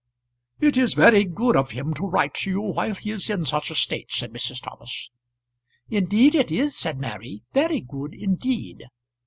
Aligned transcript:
"It 0.59 0.77
is 0.77 0.95
very 0.95 1.25
good 1.25 1.55
of 1.55 1.69
him 1.69 1.93
to 1.93 2.07
write 2.07 2.33
to 2.33 2.49
you 2.49 2.59
while 2.61 2.95
he 2.95 3.11
is 3.11 3.29
in 3.29 3.45
such 3.45 3.69
a 3.69 3.75
state," 3.75 4.11
said 4.11 4.33
Mrs. 4.33 4.59
Thomas. 4.63 5.11
"Indeed 5.91 6.33
it 6.33 6.49
is," 6.49 6.75
said 6.75 6.97
Mary 6.97 7.43
"very 7.53 7.81
good 7.81 8.15
indeed." 8.15 8.85